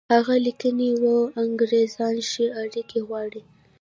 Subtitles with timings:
[0.13, 3.41] هغه لیکلي وو انګرېزان ښې اړیکې غواړي.